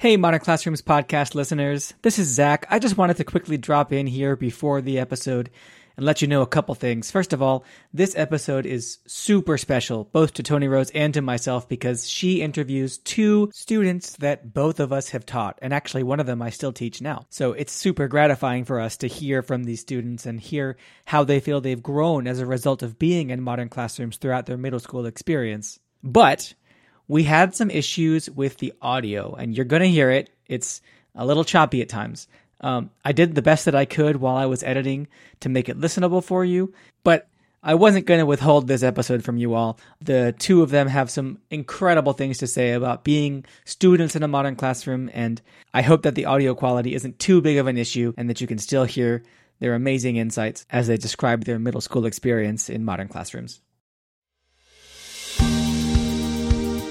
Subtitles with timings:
[0.00, 1.92] Hey, Modern Classrooms podcast listeners.
[2.02, 2.68] This is Zach.
[2.70, 5.50] I just wanted to quickly drop in here before the episode
[5.96, 7.10] and let you know a couple things.
[7.10, 11.68] First of all, this episode is super special, both to Toni Rose and to myself,
[11.68, 15.58] because she interviews two students that both of us have taught.
[15.60, 17.26] And actually, one of them I still teach now.
[17.28, 20.76] So it's super gratifying for us to hear from these students and hear
[21.06, 24.58] how they feel they've grown as a result of being in modern classrooms throughout their
[24.58, 25.80] middle school experience.
[26.04, 26.54] But
[27.08, 30.30] we had some issues with the audio, and you're going to hear it.
[30.46, 30.80] It's
[31.14, 32.28] a little choppy at times.
[32.60, 35.08] Um, I did the best that I could while I was editing
[35.40, 36.72] to make it listenable for you,
[37.04, 37.28] but
[37.62, 39.78] I wasn't going to withhold this episode from you all.
[40.00, 44.28] The two of them have some incredible things to say about being students in a
[44.28, 45.40] modern classroom, and
[45.74, 48.46] I hope that the audio quality isn't too big of an issue and that you
[48.46, 49.22] can still hear
[49.60, 53.60] their amazing insights as they describe their middle school experience in modern classrooms.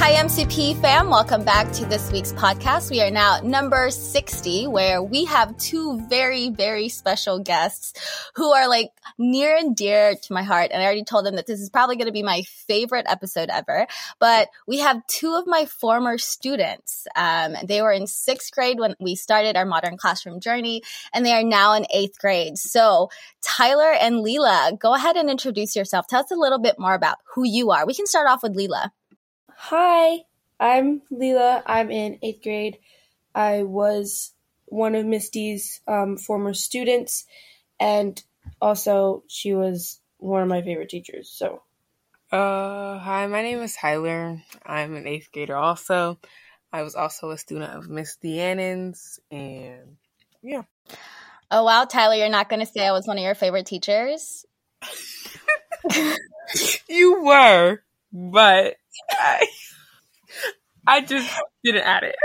[0.00, 1.10] Hi, MCP fam.
[1.10, 2.90] Welcome back to this week's podcast.
[2.90, 7.92] We are now number 60, where we have two very, very special guests
[8.34, 10.70] who are like near and dear to my heart.
[10.72, 13.50] And I already told them that this is probably going to be my favorite episode
[13.50, 13.86] ever.
[14.18, 17.06] But we have two of my former students.
[17.14, 20.80] Um, they were in sixth grade when we started our modern classroom journey,
[21.12, 22.56] and they are now in eighth grade.
[22.56, 23.10] So,
[23.42, 26.06] Tyler and Leela, go ahead and introduce yourself.
[26.06, 27.86] Tell us a little bit more about who you are.
[27.86, 28.88] We can start off with Leela.
[29.62, 30.20] Hi,
[30.58, 31.62] I'm Leela.
[31.66, 32.78] I'm in eighth grade.
[33.34, 34.32] I was
[34.64, 35.28] one of Ms.
[35.28, 37.26] D's um, former students,
[37.78, 38.20] and
[38.60, 41.30] also she was one of my favorite teachers.
[41.30, 41.62] So,
[42.32, 44.42] uh, hi, my name is Tyler.
[44.64, 45.56] I'm an eighth grader.
[45.56, 46.18] Also,
[46.72, 49.98] I was also a student of Miss Deanon's, and
[50.42, 50.62] yeah.
[51.50, 54.46] Oh wow, Tyler, you're not going to say I was one of your favorite teachers.
[56.88, 58.76] you were, but
[59.10, 59.46] I,
[60.86, 61.30] I just
[61.64, 62.16] didn't add it.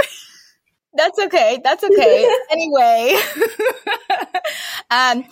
[0.95, 1.59] That's okay.
[1.63, 2.29] That's okay.
[2.51, 3.19] anyway,
[4.89, 5.25] um,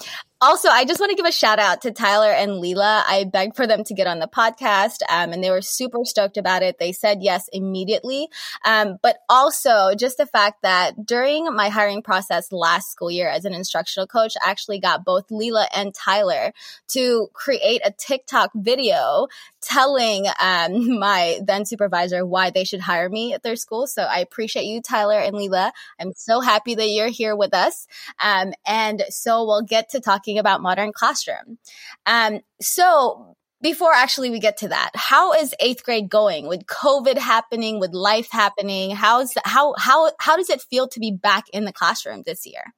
[0.44, 3.02] also, I just want to give a shout out to Tyler and Leela.
[3.06, 6.38] I begged for them to get on the podcast, um, and they were super stoked
[6.38, 6.80] about it.
[6.80, 8.28] They said yes immediately.
[8.66, 13.46] Um, but also, just the fact that during my hiring process last school year as
[13.46, 16.52] an instructional coach, I actually got both Leela and Tyler
[16.90, 19.28] to create a TikTok video
[19.62, 23.88] telling um, my then supervisor why they should hire me at their school.
[23.88, 25.72] So I appreciate you, Tyler and Leela.
[26.00, 27.88] I'm so happy that you're here with us.
[28.22, 31.57] Um, and so we'll get to talking about modern classroom.
[32.05, 37.17] Um, so before actually we get to that, how is eighth grade going with COVID
[37.17, 38.91] happening, with life happening?
[38.91, 42.73] How's how how how does it feel to be back in the classroom this year?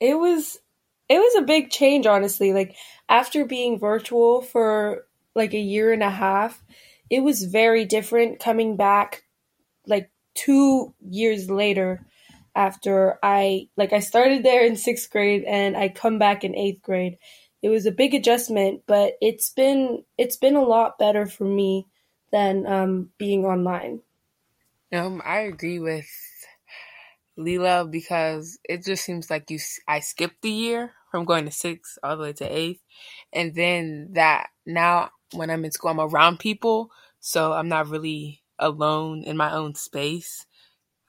[0.00, 0.58] It was
[1.08, 2.52] it was a big change, honestly.
[2.52, 2.76] Like
[3.08, 6.62] after being virtual for like a year and a half,
[7.08, 9.22] it was very different coming back
[9.86, 12.06] like two years later
[12.60, 16.82] after I like I started there in sixth grade and I come back in eighth
[16.82, 17.16] grade.
[17.62, 21.86] It was a big adjustment, but it's been it's been a lot better for me
[22.32, 24.02] than um, being online.
[24.92, 26.10] Um, I agree with
[27.38, 31.98] Leela because it just seems like you I skipped the year from going to sixth
[32.02, 32.82] all the way to eighth,
[33.32, 36.90] and then that now when I'm in school I'm around people,
[37.20, 40.44] so I'm not really alone in my own space.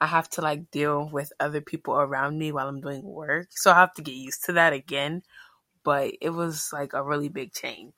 [0.01, 3.49] I have to like deal with other people around me while I'm doing work.
[3.51, 5.21] So I have to get used to that again.
[5.83, 7.93] But it was like a really big change.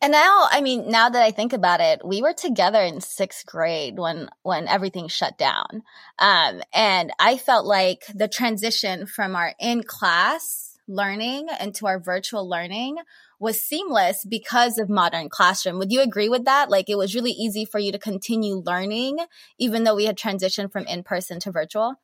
[0.00, 3.44] And now, I mean, now that I think about it, we were together in sixth
[3.46, 5.82] grade when when everything shut down,
[6.20, 12.48] um, and I felt like the transition from our in class learning into our virtual
[12.48, 12.96] learning
[13.38, 15.78] was seamless because of modern classroom.
[15.78, 16.70] Would you agree with that?
[16.70, 19.18] Like it was really easy for you to continue learning
[19.58, 21.94] even though we had transitioned from in person to virtual?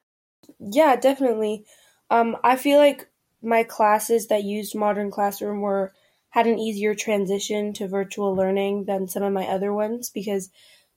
[0.59, 1.65] Yeah, definitely.
[2.11, 3.09] Um, I feel like
[3.43, 5.93] my classes that used modern classroom were
[6.31, 10.51] had an easier transition to virtual learning than some of my other ones because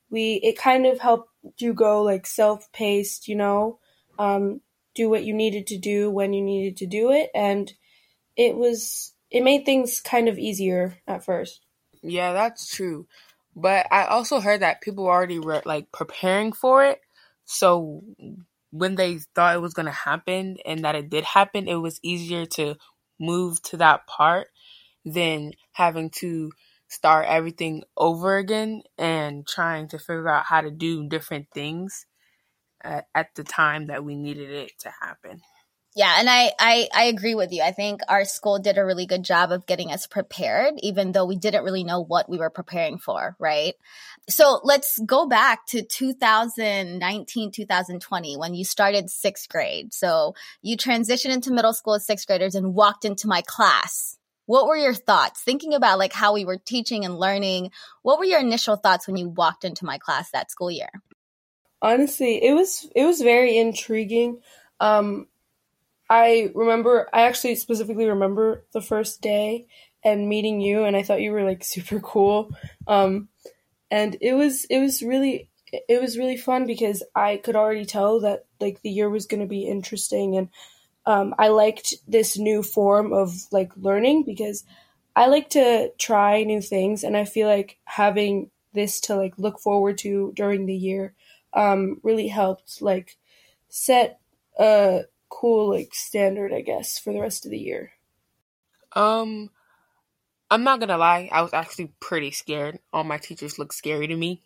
[0.10, 1.30] we it kind of helped
[1.60, 3.80] you go like self-paced, you know,
[4.18, 4.62] um,
[4.98, 7.74] do what you needed to do when you needed to do it and
[8.36, 11.62] it was it made things kind of easier at first.
[12.02, 13.08] Yeah, that's true.
[13.56, 17.02] But I also heard that people already were like preparing for it.
[17.46, 18.04] So
[18.72, 22.00] when they thought it was going to happen and that it did happen, it was
[22.04, 22.76] easier to
[23.20, 24.48] move to that part
[25.04, 26.52] than having to
[26.90, 32.06] start everything over again and trying to figure out how to do different things
[32.88, 35.42] at, at the time that we needed it to happen.
[35.96, 37.64] Yeah, and I, I I agree with you.
[37.64, 41.26] I think our school did a really good job of getting us prepared, even though
[41.26, 43.74] we didn't really know what we were preparing for, right?
[44.30, 49.92] So let's go back to 2019, 2020, when you started sixth grade.
[49.92, 54.20] So you transitioned into middle school as sixth graders and walked into my class.
[54.46, 57.72] What were your thoughts thinking about like how we were teaching and learning?
[58.04, 60.90] What were your initial thoughts when you walked into my class that school year?
[61.82, 64.42] Honestly, it was it was very intriguing.
[64.80, 65.28] Um,
[66.10, 69.68] I remember, I actually specifically remember the first day
[70.04, 72.52] and meeting you, and I thought you were like super cool.
[72.88, 73.30] Um,
[73.92, 78.22] and it was, it was really, it was really fun because I could already tell
[78.22, 80.50] that like the year was going to be interesting, and
[81.06, 84.64] um, I liked this new form of like learning because
[85.16, 89.60] I like to try new things, and I feel like having this to like look
[89.60, 91.14] forward to during the year
[91.54, 93.18] um, really helped like
[93.70, 94.20] set
[94.60, 97.92] a cool like standard, I guess, for the rest of the year?
[98.94, 99.50] Um,
[100.50, 102.80] I'm not gonna lie, I was actually pretty scared.
[102.94, 104.44] All my teachers looked scary to me,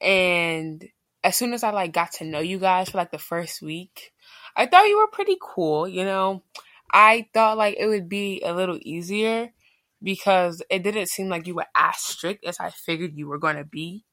[0.00, 0.84] and
[1.24, 4.12] as soon as I like got to know you guys for like the first week,
[4.56, 5.88] I thought you were pretty cool.
[5.88, 6.42] You know,
[6.92, 9.50] I thought like it would be a little easier
[10.02, 13.64] because it didn't seem like you were as strict as I figured you were gonna
[13.64, 14.04] be.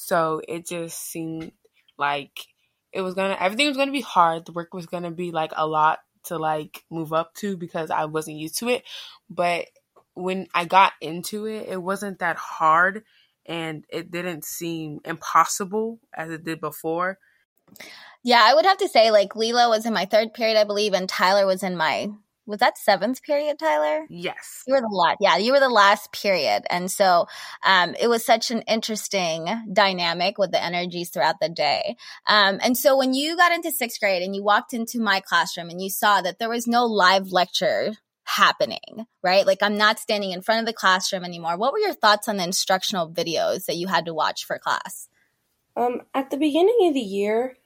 [0.00, 1.50] So it just seemed
[1.98, 2.46] like
[2.92, 4.46] it was gonna everything was gonna be hard.
[4.46, 8.04] The work was gonna be like a lot to like move up to because I
[8.04, 8.84] wasn't used to it.
[9.28, 9.66] But
[10.14, 13.02] when I got into it, it wasn't that hard
[13.44, 17.18] and it didn't seem impossible as it did before.
[18.22, 20.94] Yeah, I would have to say like Leela was in my third period, I believe,
[20.94, 22.08] and Tyler was in my
[22.48, 24.06] was that seventh period, Tyler?
[24.08, 24.64] Yes.
[24.66, 25.18] You were the last.
[25.20, 26.64] Yeah, you were the last period.
[26.70, 27.26] And so
[27.64, 31.96] um, it was such an interesting dynamic with the energies throughout the day.
[32.26, 35.68] Um, and so when you got into sixth grade and you walked into my classroom
[35.68, 37.92] and you saw that there was no live lecture
[38.24, 39.46] happening, right?
[39.46, 41.58] Like I'm not standing in front of the classroom anymore.
[41.58, 45.08] What were your thoughts on the instructional videos that you had to watch for class?
[45.76, 47.56] Um, at the beginning of the year,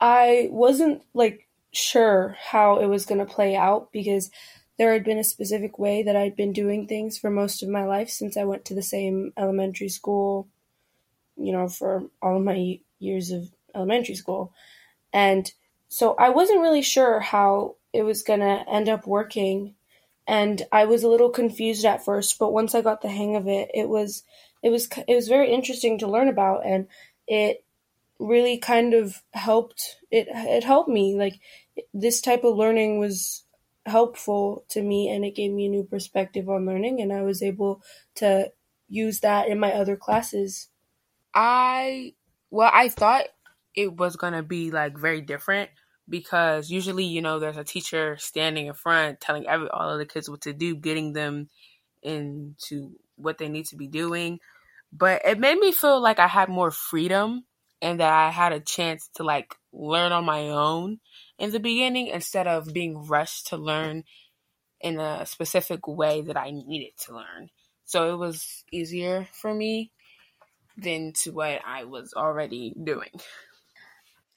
[0.00, 4.30] I wasn't like sure how it was going to play out because
[4.78, 7.84] there had been a specific way that I'd been doing things for most of my
[7.84, 10.48] life since I went to the same elementary school,
[11.36, 14.52] you know, for all of my years of elementary school.
[15.12, 15.50] And
[15.88, 19.74] so I wasn't really sure how it was going to end up working
[20.26, 23.48] and I was a little confused at first, but once I got the hang of
[23.48, 24.22] it, it was
[24.62, 26.86] it was it was very interesting to learn about and
[27.26, 27.64] it
[28.18, 31.40] really kind of helped it it helped me like
[31.94, 33.44] this type of learning was
[33.86, 37.42] helpful to me and it gave me a new perspective on learning and I was
[37.42, 37.82] able
[38.16, 38.52] to
[38.88, 40.68] use that in my other classes.
[41.34, 42.14] I
[42.50, 43.24] well, I thought
[43.74, 45.70] it was going to be like very different
[46.08, 50.06] because usually, you know, there's a teacher standing in front telling every all of the
[50.06, 51.48] kids what to do, getting them
[52.02, 54.38] into what they need to be doing.
[54.92, 57.44] But it made me feel like I had more freedom
[57.80, 61.00] and that I had a chance to like learn on my own
[61.42, 64.04] in the beginning instead of being rushed to learn
[64.80, 67.50] in a specific way that I needed to learn.
[67.84, 69.90] So it was easier for me
[70.76, 73.10] than to what I was already doing.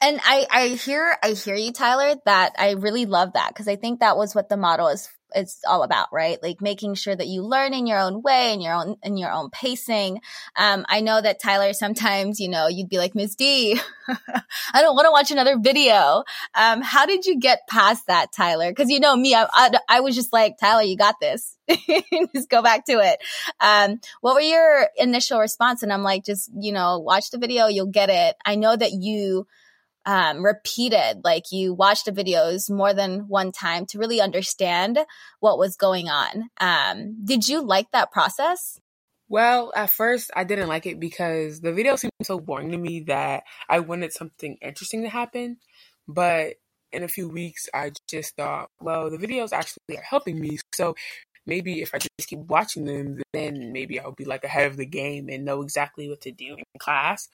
[0.01, 3.75] And I, I hear I hear you, Tyler, that I really love that because I
[3.75, 6.41] think that was what the model is it's all about, right?
[6.41, 9.31] Like making sure that you learn in your own way and your own in your
[9.31, 10.21] own pacing.
[10.55, 14.95] Um, I know that Tyler sometimes, you know, you'd be like, Miss D, I don't
[14.95, 16.23] want to watch another video.
[16.53, 18.69] Um, how did you get past that, Tyler?
[18.69, 21.57] Because you know me, I, I, I, was just like, Tyler, you got this.
[22.35, 23.19] just go back to it.
[23.59, 25.83] Um, what were your initial response?
[25.83, 28.35] And I'm like, just you know, watch the video, you'll get it.
[28.45, 29.47] I know that you
[30.05, 34.99] um, repeated, like you watched the videos more than one time to really understand
[35.39, 36.49] what was going on.
[36.59, 38.79] Um, did you like that process?
[39.27, 43.01] Well, at first I didn't like it because the video seemed so boring to me
[43.01, 45.57] that I wanted something interesting to happen.
[46.07, 46.55] But
[46.91, 50.59] in a few weeks, I just thought, well, the videos actually are helping me.
[50.73, 50.95] So
[51.47, 54.85] maybe if I just keep watching them, then maybe I'll be like ahead of the
[54.85, 57.27] game and know exactly what to do in class.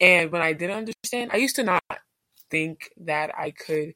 [0.00, 1.82] And when I didn't understand, I used to not
[2.50, 3.94] think that I could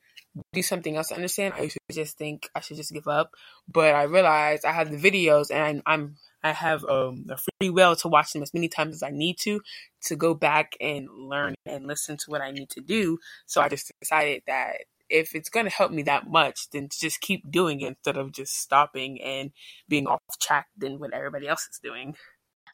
[0.52, 1.54] do something else to understand.
[1.56, 3.30] I used to just think I should just give up.
[3.68, 7.96] But I realized I have the videos and I'm, I have um, a free will
[7.96, 9.61] to watch them as many times as I need to
[10.06, 13.18] to go back and learn and listen to what I need to do.
[13.46, 14.76] So I just decided that
[15.08, 18.32] if it's going to help me that much, then just keep doing it instead of
[18.32, 19.50] just stopping and
[19.88, 22.16] being off track than what everybody else is doing.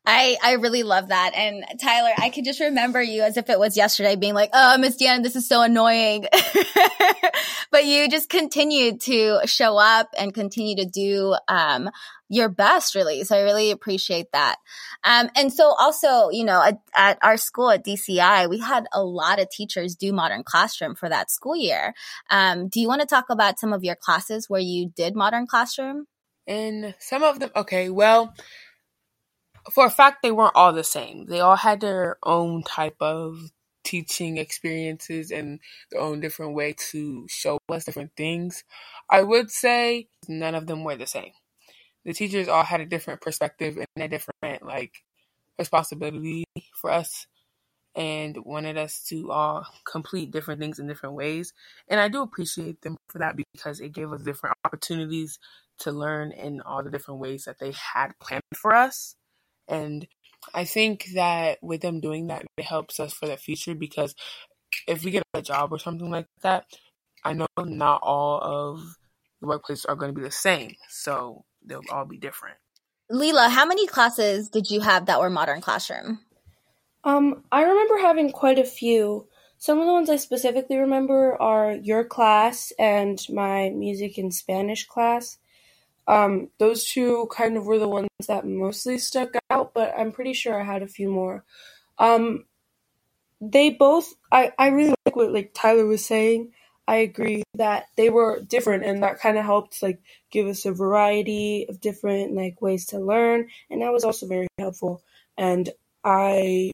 [0.07, 1.33] I, I really love that.
[1.35, 4.79] And Tyler, I can just remember you as if it was yesterday being like, oh,
[4.79, 6.27] Miss Deanna, this is so annoying.
[7.71, 11.91] but you just continued to show up and continue to do, um,
[12.31, 13.25] your best really.
[13.25, 14.57] So I really appreciate that.
[15.05, 19.03] Um, and so also, you know, at, at, our school at DCI, we had a
[19.03, 21.93] lot of teachers do modern classroom for that school year.
[22.31, 25.47] Um, do you want to talk about some of your classes where you did modern
[25.47, 26.07] classroom?
[26.47, 28.33] And some of them, okay, well,
[29.73, 31.27] for a fact, they weren't all the same.
[31.27, 33.51] They all had their own type of
[33.85, 38.65] teaching experiences and their own different way to show us different things.
[39.09, 41.33] I would say none of them were the same.
[42.05, 45.03] The teachers all had a different perspective and a different like
[45.59, 47.27] responsibility for us
[47.95, 51.53] and wanted us to all complete different things in different ways.
[51.89, 55.39] And I do appreciate them for that because it gave us different opportunities
[55.81, 59.17] to learn in all the different ways that they had planned for us.
[59.71, 60.07] And
[60.53, 64.15] I think that with them doing that, it helps us for the future because
[64.87, 66.65] if we get a job or something like that,
[67.25, 68.83] I know not all of
[69.41, 70.75] the workplaces are going to be the same.
[70.89, 72.57] So they'll all be different.
[73.11, 76.21] Leela, how many classes did you have that were modern classroom?
[77.03, 79.27] Um, I remember having quite a few.
[79.59, 84.87] Some of the ones I specifically remember are your class and my music and Spanish
[84.87, 85.39] class.
[86.07, 90.33] Um, those two kind of were the ones that mostly stuck out, but I'm pretty
[90.33, 91.45] sure I had a few more.
[91.99, 92.45] Um,
[93.41, 96.53] they both, I, I really like what like Tyler was saying.
[96.89, 100.73] I agree that they were different, and that kind of helped like give us a
[100.73, 105.03] variety of different like ways to learn, and that was also very helpful.
[105.39, 105.71] And
[106.05, 106.73] I,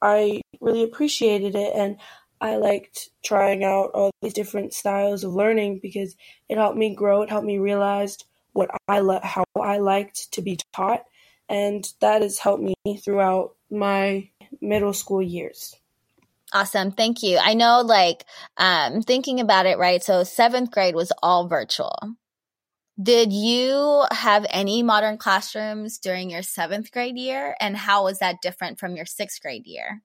[0.00, 1.98] I really appreciated it, and
[2.40, 6.14] I liked trying out all these different styles of learning because
[6.48, 7.22] it helped me grow.
[7.22, 8.16] It helped me realize
[8.58, 11.04] what I le- how I liked to be taught,
[11.48, 12.74] and that has helped me
[13.04, 15.76] throughout my middle school years.
[16.52, 16.90] Awesome.
[16.90, 17.38] Thank you.
[17.38, 18.24] I know like
[18.56, 20.02] um thinking about it, right?
[20.02, 22.16] So 7th grade was all virtual.
[23.00, 28.42] Did you have any modern classrooms during your 7th grade year and how was that
[28.42, 30.02] different from your 6th grade year?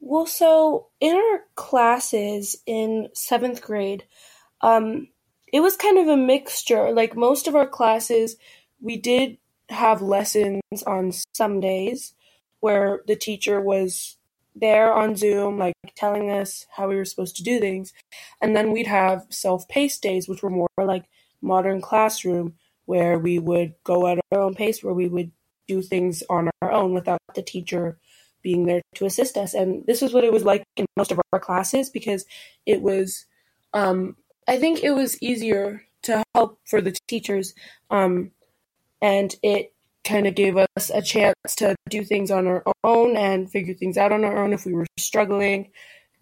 [0.00, 4.04] Well, so in our classes in 7th grade,
[4.62, 5.08] um
[5.54, 6.90] it was kind of a mixture.
[6.90, 8.34] Like most of our classes,
[8.80, 12.12] we did have lessons on some days
[12.58, 14.16] where the teacher was
[14.56, 17.92] there on Zoom, like telling us how we were supposed to do things.
[18.42, 21.04] And then we'd have self paced days, which were more like
[21.40, 22.54] modern classroom,
[22.86, 25.30] where we would go at our own pace, where we would
[25.68, 27.96] do things on our own without the teacher
[28.42, 29.54] being there to assist us.
[29.54, 32.26] And this was what it was like in most of our classes because
[32.66, 33.26] it was
[33.72, 37.54] um, I think it was easier to help for the teachers,
[37.90, 38.30] um,
[39.00, 39.72] and it
[40.04, 43.96] kind of gave us a chance to do things on our own and figure things
[43.96, 45.70] out on our own if we were struggling.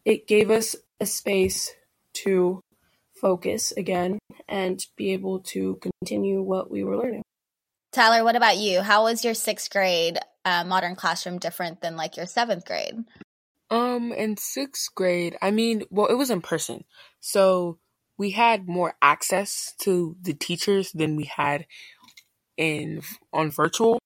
[0.05, 1.73] It gave us a space
[2.15, 2.61] to
[3.21, 7.23] focus again and be able to continue what we were learning.
[7.93, 8.83] Tyler, what about you?
[8.83, 12.95] How was your sixth grade uh, modern classroom different than like your seventh grade?
[13.71, 16.85] Um, in sixth grade, I mean, well, it was in person,
[17.21, 17.79] so
[18.23, 21.67] we had more access to the teachers than we had
[22.57, 23.03] in
[23.33, 23.99] on virtual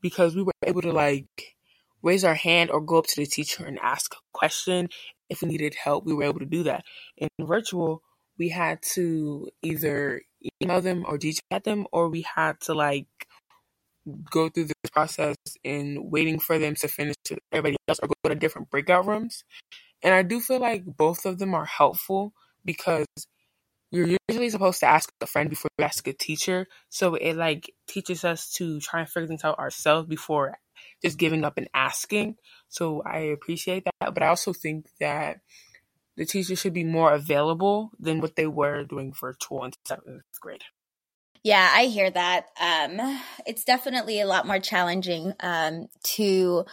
[0.00, 1.54] because we were able to like
[2.00, 4.88] raise our hand or go up to the teacher and ask a question
[5.28, 6.82] if we needed help we were able to do that.
[7.18, 8.02] In virtual
[8.38, 10.22] we had to either
[10.62, 13.26] email them or chat them or we had to like
[14.30, 18.30] go through this process in waiting for them to finish to everybody else or go
[18.30, 19.44] to different breakout rooms.
[20.02, 22.32] And i do feel like both of them are helpful
[22.64, 23.04] because
[23.90, 26.66] you're usually supposed to ask a friend before you ask a teacher.
[26.88, 30.58] So it like teaches us to try and figure things out ourselves before
[31.02, 32.36] just giving up and asking.
[32.68, 34.14] So I appreciate that.
[34.14, 35.40] But I also think that
[36.16, 40.64] the teachers should be more available than what they were doing virtual in seventh grade.
[41.44, 42.46] Yeah, I hear that.
[42.60, 46.64] Um, it's definitely a lot more challenging um, to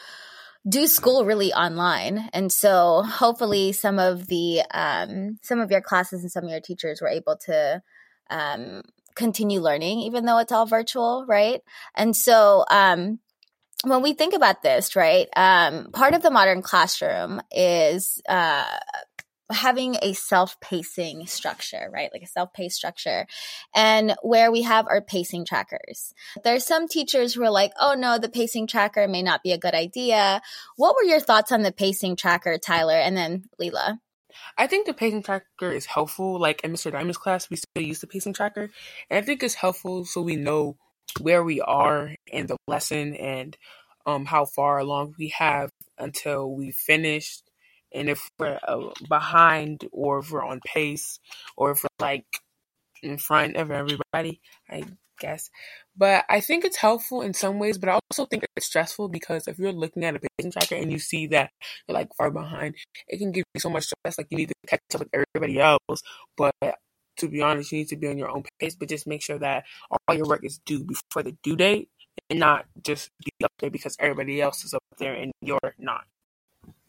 [0.67, 2.29] do school really online.
[2.33, 6.59] And so hopefully some of the um, some of your classes and some of your
[6.59, 7.81] teachers were able to
[8.29, 8.81] um,
[9.15, 11.61] continue learning even though it's all virtual right?
[11.95, 13.19] And so um,
[13.83, 18.65] when we think about this right um, part of the modern classroom is uh,
[19.51, 22.09] having a self-pacing structure, right?
[22.11, 23.27] Like a self-paced structure
[23.75, 26.13] and where we have our pacing trackers.
[26.43, 29.57] There's some teachers who are like, "Oh no, the pacing tracker may not be a
[29.57, 30.41] good idea."
[30.77, 33.99] What were your thoughts on the pacing tracker, Tyler and then Leela?
[34.57, 36.39] I think the pacing tracker is helpful.
[36.39, 36.91] Like in Mr.
[36.91, 38.69] Diamond's class, we still use the pacing tracker,
[39.09, 40.77] and I think it's helpful so we know
[41.21, 43.55] where we are in the lesson and
[44.05, 47.41] um how far along we have until we finish,
[47.95, 51.19] and if we're uh, behind or if we're on pace
[51.57, 52.25] or if we're like
[53.01, 54.41] in front of everybody.
[54.69, 54.83] I
[55.19, 55.49] guess.
[55.97, 59.47] But I think it's helpful in some ways, but I also think it's stressful because
[59.47, 61.51] if you're looking at a pacing tracker and you see that
[61.87, 62.75] you're like far behind,
[63.07, 64.17] it can give you so much stress.
[64.17, 66.03] Like you need to catch up with everybody else.
[66.37, 66.53] But
[67.17, 69.39] to be honest, you need to be on your own pace, but just make sure
[69.39, 71.89] that all your work is due before the due date
[72.29, 76.03] and not just be up there because everybody else is up there and you're not.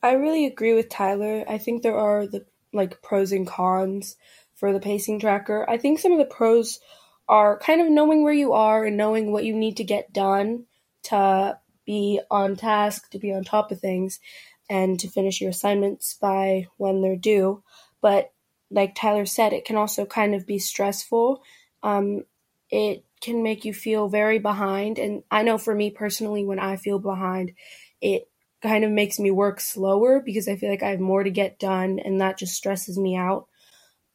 [0.02, 1.44] I really agree with Tyler.
[1.48, 4.16] I think there are the like pros and cons
[4.54, 5.68] for the pacing tracker.
[5.68, 6.80] I think some of the pros
[7.28, 10.64] are kind of knowing where you are and knowing what you need to get done
[11.04, 14.20] to be on task, to be on top of things,
[14.68, 17.62] and to finish your assignments by when they're due.
[18.00, 18.32] But
[18.70, 21.42] like Tyler said, it can also kind of be stressful.
[21.82, 22.24] Um,
[22.70, 24.98] it can make you feel very behind.
[24.98, 27.52] And I know for me personally, when I feel behind,
[28.00, 28.28] it
[28.66, 31.58] kind of makes me work slower because I feel like I have more to get
[31.58, 33.46] done and that just stresses me out.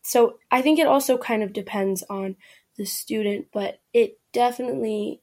[0.04, 2.36] So I think it also kind of depends on
[2.78, 5.22] the student, but it definitely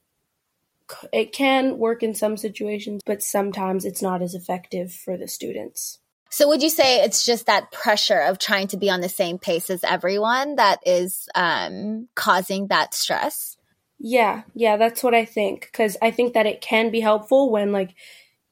[1.13, 5.99] it can work in some situations, but sometimes it's not as effective for the students.
[6.31, 9.39] So would you say it's just that pressure of trying to be on the same
[9.39, 13.57] pace as everyone that is um, causing that stress?
[13.99, 15.61] Yeah, yeah, that's what I think.
[15.61, 17.95] Because I think that it can be helpful when like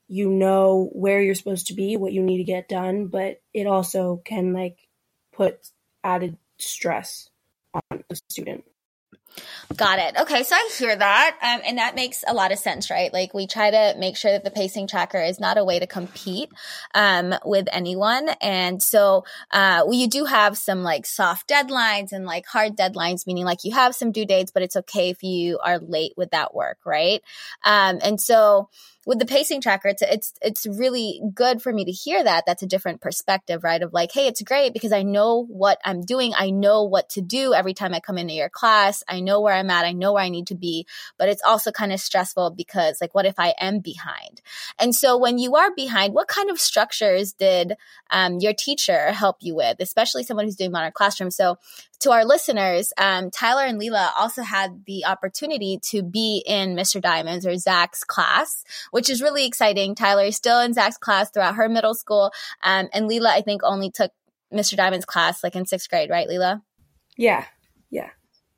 [0.07, 3.67] you know where you're supposed to be, what you need to get done, but it
[3.67, 4.77] also can like
[5.33, 5.69] put
[6.03, 7.29] added stress
[7.73, 8.63] on the student.
[9.75, 10.19] Got it.
[10.21, 13.11] Okay, so I hear that, um, and that makes a lot of sense, right?
[13.13, 15.85] Like we try to make sure that the pacing tracker is not a way to
[15.85, 16.49] compete
[16.95, 22.47] um, with anyone, and so uh, we do have some like soft deadlines and like
[22.47, 25.79] hard deadlines, meaning like you have some due dates, but it's okay if you are
[25.79, 27.21] late with that work, right?
[27.63, 28.69] Um, and so
[29.07, 32.43] with the pacing tracker, it's it's it's really good for me to hear that.
[32.45, 33.81] That's a different perspective, right?
[33.81, 36.33] Of like, hey, it's great because I know what I'm doing.
[36.35, 39.03] I know what to do every time I come into your class.
[39.07, 39.85] I know where I'm at.
[39.85, 40.85] I know where I need to be.
[41.17, 44.41] But it's also kind of stressful because like, what if I am behind?
[44.77, 47.77] And so when you are behind, what kind of structures did
[48.11, 51.31] um, your teacher help you with, especially someone who's doing modern classroom?
[51.31, 51.59] So
[52.01, 57.01] to our listeners, um, Tyler and Leela also had the opportunity to be in Mr.
[57.01, 59.95] Diamond's or Zach's class, which is really exciting.
[59.95, 62.31] Tyler is still in Zach's class throughout her middle school.
[62.63, 64.11] Um, and Leela, I think, only took
[64.53, 64.75] Mr.
[64.75, 66.61] Diamond's class like in sixth grade, right, Leela?
[67.17, 67.45] Yeah.
[67.89, 68.09] Yeah.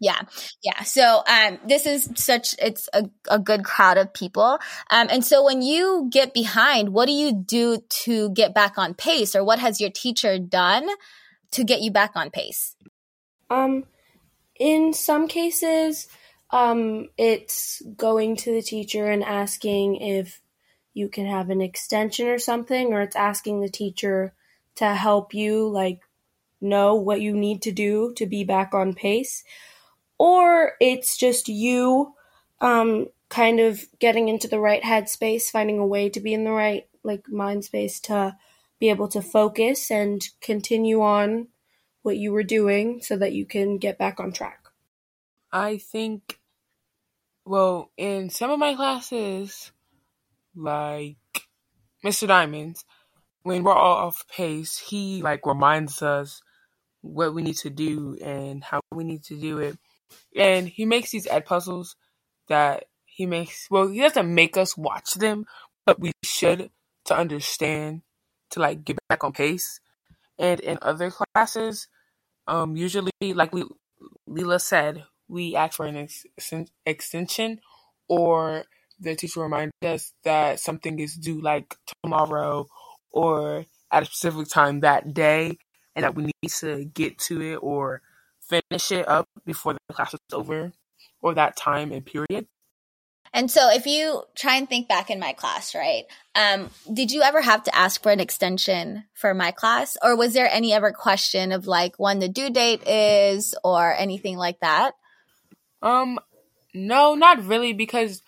[0.01, 0.21] Yeah.
[0.63, 0.83] Yeah.
[0.83, 4.59] So, um, this is such, it's a, a good crowd of people.
[4.89, 8.93] Um, and so when you get behind, what do you do to get back on
[8.93, 10.87] pace or what has your teacher done
[11.51, 12.75] to get you back on pace?
[13.49, 13.85] Um,
[14.55, 16.07] in some cases,
[16.51, 20.41] um, it's going to the teacher and asking if
[20.93, 24.33] you can have an extension or something, or it's asking the teacher
[24.75, 26.01] to help you, like,
[26.61, 29.43] know what you need to do to be back on pace.
[30.17, 32.13] Or it's just you,
[32.59, 36.51] um, kind of getting into the right headspace, finding a way to be in the
[36.51, 38.35] right, like, mind space to
[38.79, 41.47] be able to focus and continue on
[42.01, 44.65] what you were doing so that you can get back on track?
[45.51, 46.39] I think,
[47.45, 49.71] well, in some of my classes,
[50.55, 51.17] like
[52.03, 52.27] Mr.
[52.27, 52.85] Diamonds,
[53.43, 56.41] when we're all off pace, he like reminds us
[57.01, 59.77] what we need to do and how we need to do it.
[60.35, 61.95] And he makes these Edpuzzles
[62.47, 65.45] that he makes, well, he doesn't make us watch them,
[65.85, 66.69] but we should
[67.05, 68.01] to understand
[68.51, 69.79] to like get back on pace.
[70.39, 71.87] And in other classes,
[72.47, 73.65] um, usually, like we,
[74.27, 76.25] Leela said, we ask for an ex-
[76.85, 77.59] extension
[78.07, 78.63] or
[78.99, 82.67] the teacher reminds us that something is due like tomorrow
[83.11, 85.57] or at a specific time that day
[85.95, 88.01] and that we need to get to it or
[88.41, 90.71] finish it up before the class is over
[91.21, 92.47] or that time and period.
[93.33, 96.05] And so if you try and think back in my class, right?
[96.35, 99.97] Um, did you ever have to ask for an extension for my class?
[100.03, 104.37] Or was there any ever question of like when the due date is or anything
[104.37, 104.93] like that?
[105.81, 106.19] Um,
[106.73, 108.21] no, not really, because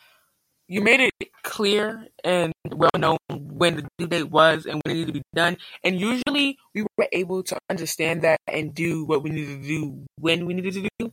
[0.68, 1.12] you made it
[1.44, 5.24] clear and well known when the due date was and when it needed to be
[5.36, 5.58] done.
[5.84, 10.06] And usually we were able to understand that and do what we needed to do
[10.18, 11.12] when we needed to do.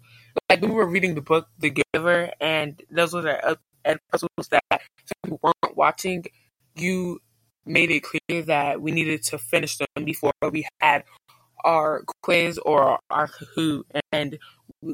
[0.48, 4.62] Like when we were reading the book The Giver, and those were the Edpuzzles that
[4.71, 6.25] some people weren't watching,
[6.77, 7.21] you
[7.64, 11.05] made it clear that we needed to finish them before we had
[11.64, 14.38] our quiz or our Kahoot, and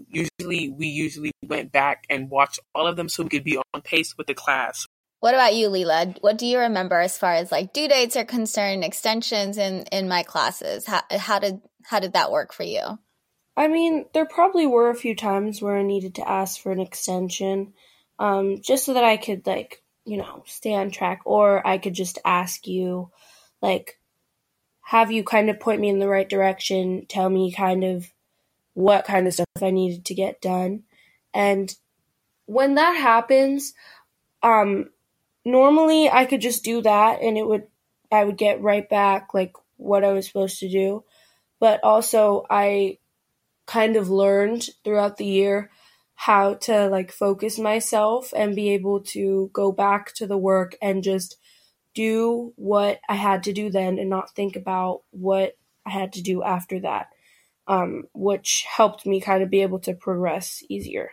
[0.08, 3.82] usually we usually went back and watched all of them so we could be on
[3.82, 4.86] pace with the class.
[5.20, 6.18] What about you, Leela?
[6.20, 10.08] What do you remember as far as like due dates are concerned, extensions in in
[10.08, 10.86] my classes?
[10.86, 12.98] How how did how did that work for you?
[13.56, 16.80] I mean, there probably were a few times where I needed to ask for an
[16.80, 17.72] extension,
[18.18, 21.94] um, just so that I could like you know stay on track, or I could
[21.94, 23.10] just ask you,
[23.62, 23.98] like,
[24.82, 28.12] have you kind of point me in the right direction, tell me kind of
[28.74, 30.82] what kind of stuff I needed to get done.
[31.32, 31.74] And
[32.46, 33.72] when that happens,
[34.42, 34.90] um,
[35.44, 37.66] normally I could just do that and it would,
[38.12, 41.04] I would get right back like what I was supposed to do.
[41.60, 42.98] But also, I
[43.66, 45.70] kind of learned throughout the year
[46.14, 51.02] how to like focus myself and be able to go back to the work and
[51.02, 51.36] just
[51.94, 56.22] do what I had to do then and not think about what I had to
[56.22, 57.08] do after that,
[57.66, 61.10] um, which helped me kind of be able to progress easier.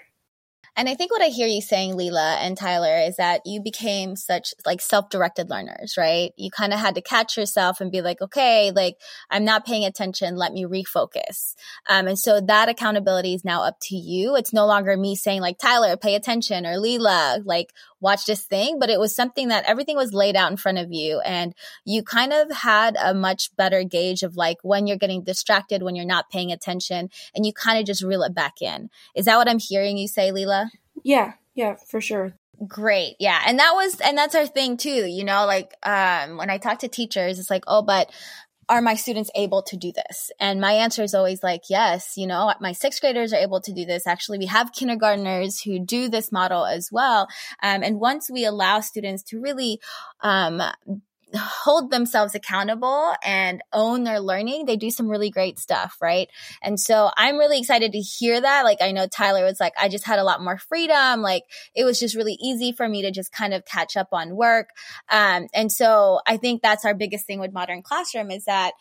[0.77, 4.15] And I think what I hear you saying, Leela and Tyler, is that you became
[4.15, 6.31] such like self-directed learners, right?
[6.37, 8.95] You kind of had to catch yourself and be like, okay, like
[9.29, 10.37] I'm not paying attention.
[10.37, 11.55] Let me refocus.
[11.89, 14.35] Um, and so that accountability is now up to you.
[14.35, 18.79] It's no longer me saying like, Tyler, pay attention or Leela, like watch this thing,
[18.79, 21.53] but it was something that everything was laid out in front of you and
[21.85, 25.95] you kind of had a much better gauge of like when you're getting distracted, when
[25.95, 28.89] you're not paying attention, and you kind of just reel it back in.
[29.15, 30.70] Is that what I'm hearing you say, Leela?
[31.03, 32.33] Yeah, yeah, for sure.
[32.67, 33.15] Great.
[33.19, 33.41] Yeah.
[33.47, 36.79] And that was, and that's our thing too, you know, like, um, when I talk
[36.79, 38.11] to teachers, it's like, oh, but
[38.69, 40.31] are my students able to do this?
[40.39, 43.73] And my answer is always like, yes, you know, my sixth graders are able to
[43.73, 44.07] do this.
[44.07, 47.27] Actually, we have kindergartners who do this model as well.
[47.61, 49.81] Um, and once we allow students to really,
[50.21, 50.61] um,
[51.35, 56.29] hold themselves accountable and own their learning, they do some really great stuff, right?
[56.61, 58.63] And so I'm really excited to hear that.
[58.63, 61.21] Like I know Tyler was like, I just had a lot more freedom.
[61.21, 61.43] Like
[61.75, 64.69] it was just really easy for me to just kind of catch up on work.
[65.09, 68.73] Um, and so I think that's our biggest thing with modern classroom is that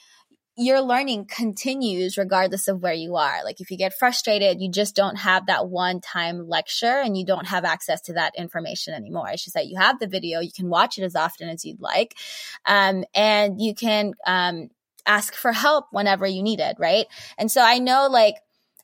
[0.60, 3.42] your learning continues regardless of where you are.
[3.44, 7.24] Like if you get frustrated, you just don't have that one time lecture and you
[7.24, 9.30] don't have access to that information anymore.
[9.30, 11.80] It's just that you have the video, you can watch it as often as you'd
[11.80, 12.14] like.
[12.66, 14.68] Um, and you can, um,
[15.06, 16.76] ask for help whenever you need it.
[16.78, 17.06] Right.
[17.38, 18.34] And so I know like,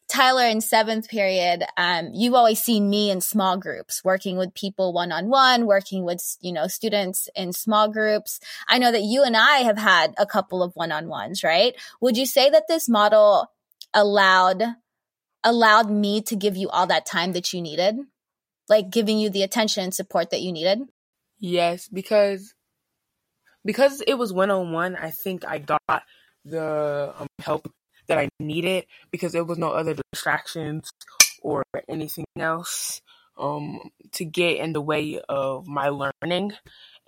[0.09, 4.93] Tyler in seventh period, um, you've always seen me in small groups, working with people
[4.93, 8.39] one on one, working with, you know, students in small groups.
[8.69, 11.75] I know that you and I have had a couple of one on ones, right?
[12.01, 13.51] Would you say that this model
[13.93, 14.63] allowed,
[15.43, 17.97] allowed me to give you all that time that you needed?
[18.69, 20.83] Like giving you the attention and support that you needed?
[21.41, 22.55] Yes, because,
[23.65, 26.03] because it was one on one, I think I got
[26.45, 27.69] the um, help
[28.07, 30.91] that I needed because there was no other distractions
[31.43, 33.01] or anything else
[33.39, 33.81] um,
[34.13, 36.53] to get in the way of my learning.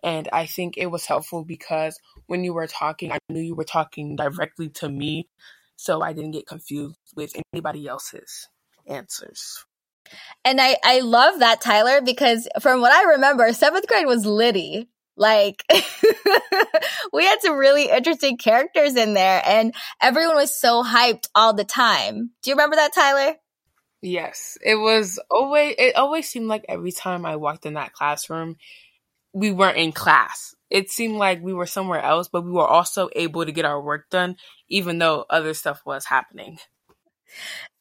[0.02, 3.64] And I think it was helpful because when you were talking, I knew you were
[3.64, 5.28] talking directly to me.
[5.76, 8.48] So I didn't get confused with anybody else's
[8.86, 9.64] answers.
[10.44, 14.88] And I, I love that, Tyler, because from what I remember, seventh grade was Liddy.
[15.18, 15.64] Like
[17.12, 21.64] we had some really interesting characters in there and everyone was so hyped all the
[21.64, 22.30] time.
[22.42, 23.34] Do you remember that, Tyler?
[24.00, 24.56] Yes.
[24.64, 28.56] It was always it always seemed like every time I walked in that classroom,
[29.32, 30.54] we weren't in class.
[30.70, 33.80] It seemed like we were somewhere else, but we were also able to get our
[33.80, 34.36] work done
[34.68, 36.58] even though other stuff was happening.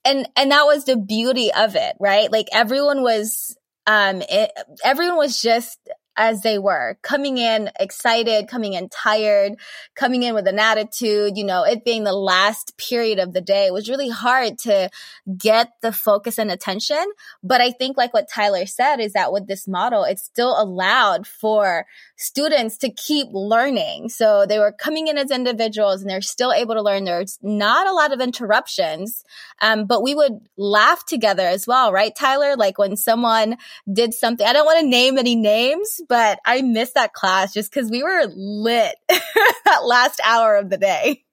[0.05, 2.31] And and that was the beauty of it, right?
[2.31, 4.51] Like everyone was um it,
[4.83, 5.79] everyone was just
[6.17, 9.53] as they were coming in excited, coming in tired,
[9.95, 13.71] coming in with an attitude, you know, it being the last period of the day.
[13.71, 14.89] Was really hard to
[15.37, 17.03] get the focus and attention.
[17.43, 21.27] But I think like what Tyler said is that with this model, it's still allowed
[21.27, 24.09] for students to keep learning.
[24.09, 27.03] So they were coming in as individuals and they're still able to learn.
[27.03, 29.23] There's not a lot of interruptions.
[29.61, 32.55] Um, but we would laugh together as well, right, Tyler?
[32.55, 33.57] Like when someone
[33.91, 37.71] did something, I don't want to name any names, but I missed that class just
[37.71, 41.23] because we were lit that last hour of the day.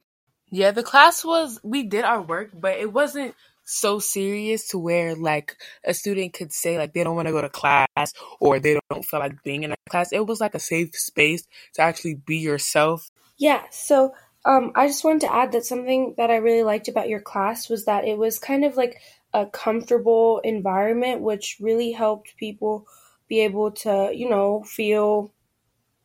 [0.51, 3.35] Yeah, the class was, we did our work, but it wasn't
[3.65, 7.41] so serious to where like a student could say like they don't want to go
[7.41, 10.13] to class or they don't feel like being in a class.
[10.13, 13.11] It was like a safe space to actually be yourself.
[13.39, 17.09] Yeah, so um, I just wanted to add that something that I really liked about
[17.09, 19.01] your class was that it was kind of like
[19.33, 22.87] a comfortable environment, which really helped people
[23.29, 25.33] be able to, you know, feel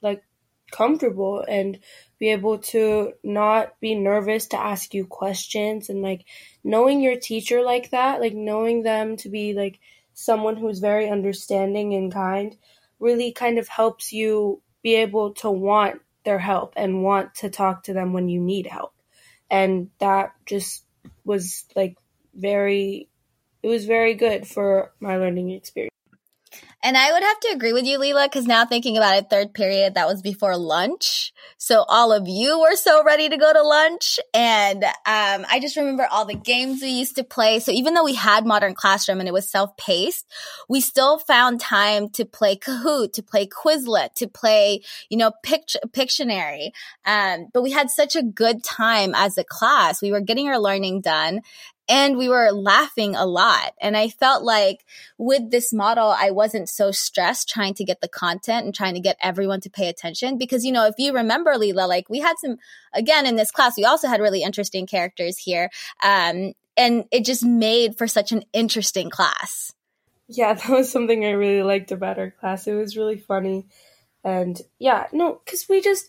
[0.01, 0.23] like
[0.71, 1.79] comfortable and
[2.19, 6.25] be able to not be nervous to ask you questions and like
[6.63, 9.79] knowing your teacher like that, like knowing them to be like
[10.13, 12.57] someone who's very understanding and kind
[12.99, 17.83] really kind of helps you be able to want their help and want to talk
[17.83, 18.93] to them when you need help.
[19.49, 20.83] And that just
[21.23, 21.97] was like
[22.35, 23.09] very
[23.61, 25.98] it was very good for my learning experience.
[26.81, 29.53] And I would have to agree with you, Leela, because now thinking about it, third
[29.53, 31.33] period, that was before lunch.
[31.57, 34.17] So all of you were so ready to go to lunch.
[34.33, 37.59] And um, I just remember all the games we used to play.
[37.59, 40.25] So even though we had modern classroom and it was self paced,
[40.69, 45.75] we still found time to play Kahoot, to play Quizlet, to play, you know, Pict-
[45.89, 46.71] Pictionary.
[47.05, 50.01] Um, but we had such a good time as a class.
[50.01, 51.41] We were getting our learning done
[51.89, 53.73] and we were laughing a lot.
[53.81, 54.85] And I felt like
[55.17, 58.99] with this model, I wasn't so stressed trying to get the content and trying to
[58.99, 60.37] get everyone to pay attention.
[60.37, 62.57] Because, you know, if you remember, Leela, like we had some,
[62.93, 65.71] again, in this class, we also had really interesting characters here.
[66.03, 69.73] Um, and it just made for such an interesting class.
[70.27, 72.67] Yeah, that was something I really liked about our class.
[72.67, 73.65] It was really funny.
[74.23, 76.07] And yeah, no, because we just,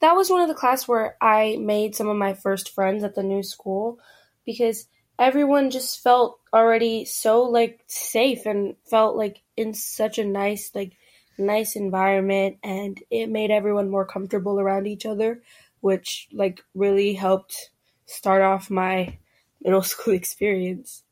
[0.00, 3.16] that was one of the class where I made some of my first friends at
[3.16, 3.98] the new school
[4.44, 4.86] because
[5.18, 10.92] everyone just felt already so like safe and felt like in such a nice like
[11.38, 15.42] nice environment and it made everyone more comfortable around each other
[15.80, 17.70] which like really helped
[18.06, 19.16] start off my
[19.62, 21.02] middle school experience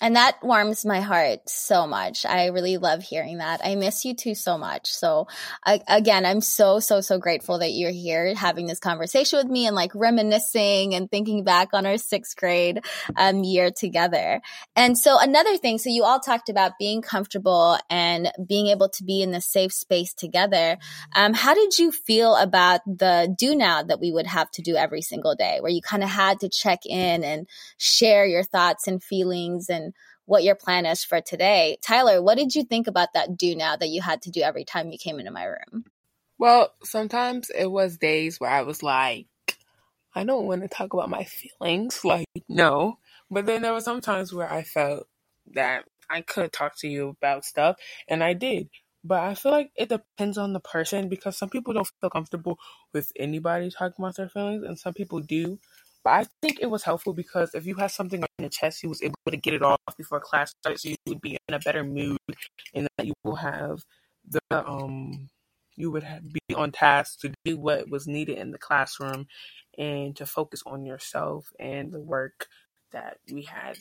[0.00, 2.24] and that warms my heart so much.
[2.24, 3.60] I really love hearing that.
[3.62, 4.90] I miss you too so much.
[4.90, 5.28] So
[5.64, 9.66] I, again, I'm so, so, so grateful that you're here having this conversation with me
[9.66, 12.82] and like reminiscing and thinking back on our sixth grade
[13.16, 14.40] um, year together.
[14.74, 19.04] And so another thing, so you all talked about being comfortable and being able to
[19.04, 20.78] be in the safe space together.
[21.14, 24.76] Um, how did you feel about the do now that we would have to do
[24.76, 28.86] every single day where you kind of had to check in and share your thoughts
[28.86, 29.89] and feelings and
[30.30, 31.76] what your plan is for today.
[31.82, 34.64] Tyler, what did you think about that do now that you had to do every
[34.64, 35.84] time you came into my room?
[36.38, 39.26] Well, sometimes it was days where I was like,
[40.14, 42.00] I don't want to talk about my feelings.
[42.04, 42.98] Like, no.
[43.28, 45.08] But then there were some times where I felt
[45.54, 48.68] that I could talk to you about stuff, and I did.
[49.02, 52.56] But I feel like it depends on the person because some people don't feel comfortable
[52.92, 55.58] with anybody talking about their feelings, and some people do.
[56.04, 58.88] But I think it was helpful because if you had something on your chest, you
[58.88, 61.58] was able to get it off before class started, so you would be in a
[61.58, 62.18] better mood,
[62.74, 63.84] and that you will have
[64.28, 65.28] the um
[65.76, 69.26] you would have, be on task to do what was needed in the classroom
[69.78, 72.48] and to focus on yourself and the work
[72.92, 73.78] that we had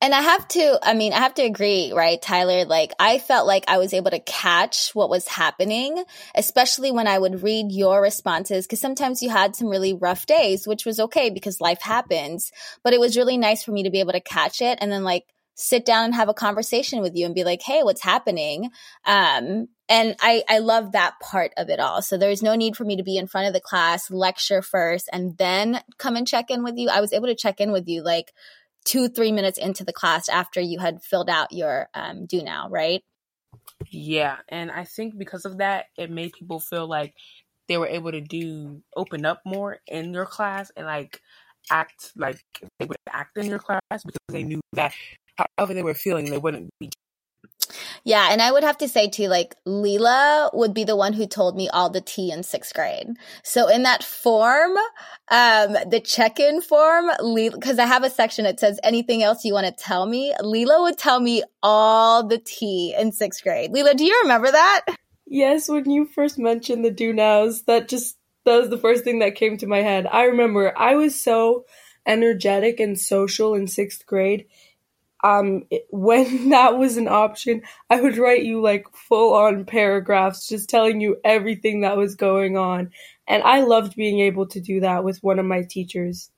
[0.00, 2.64] and I have to, I mean, I have to agree, right, Tyler?
[2.64, 6.02] Like, I felt like I was able to catch what was happening,
[6.34, 10.66] especially when I would read your responses, because sometimes you had some really rough days,
[10.66, 12.52] which was okay because life happens.
[12.82, 15.04] But it was really nice for me to be able to catch it and then,
[15.04, 18.70] like, sit down and have a conversation with you and be like, hey, what's happening?
[19.04, 22.02] Um, and I, I love that part of it all.
[22.02, 25.08] So there's no need for me to be in front of the class, lecture first,
[25.12, 26.88] and then come and check in with you.
[26.88, 28.32] I was able to check in with you like
[28.84, 32.68] two, three minutes into the class after you had filled out your um, do now,
[32.68, 33.02] right?
[33.90, 34.36] Yeah.
[34.48, 37.14] And I think because of that, it made people feel like
[37.68, 41.20] they were able to do open up more in your class and like
[41.70, 42.44] act like
[42.78, 44.92] they would act in your class because they knew that
[45.36, 46.90] however they were feeling, they wouldn't be
[48.04, 51.26] yeah, and I would have to say too, like Leela would be the one who
[51.26, 53.08] told me all the tea in sixth grade.
[53.42, 54.76] So in that form,
[55.28, 59.66] um, the check-in form, because I have a section that says anything else you want
[59.66, 60.34] to tell me.
[60.40, 63.72] Leela would tell me all the tea in sixth grade.
[63.72, 64.84] Leela, do you remember that?
[65.26, 69.20] Yes, when you first mentioned the do nows, that just that was the first thing
[69.20, 70.06] that came to my head.
[70.06, 71.64] I remember I was so
[72.06, 74.44] energetic and social in sixth grade
[75.24, 80.68] um, when that was an option, I would write you like full on paragraphs just
[80.68, 82.90] telling you everything that was going on.
[83.26, 86.30] And I loved being able to do that with one of my teachers.